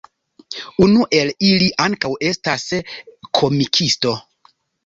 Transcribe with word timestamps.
Unu 0.85 1.03
el 1.17 1.29
ili 1.49 1.69
ankaŭ 1.87 2.11
estas 2.31 2.67
komikisto. 3.41 4.19